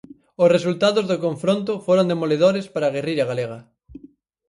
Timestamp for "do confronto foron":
1.11-2.09